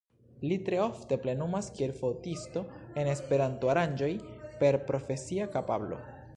[0.51, 2.65] Li tre ofte plenumas kiel fotisto
[3.03, 4.11] en Esperanto aranĝoj
[4.65, 6.05] per profesia kapablo.